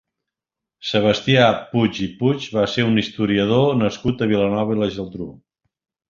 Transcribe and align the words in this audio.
Sebastià 0.91 1.41
Puig 1.73 1.99
i 2.05 2.07
Puig 2.21 2.47
va 2.55 2.63
ser 2.75 2.85
un 2.87 3.01
historiador 3.01 3.77
nascut 3.83 4.23
a 4.23 4.29
Vilanova 4.31 4.79
i 4.79 4.79
la 4.81 4.89
Geltrú. 4.97 5.29